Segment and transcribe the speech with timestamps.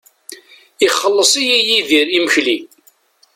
[0.85, 2.57] Ixelleṣ-iyi Yidir imekli.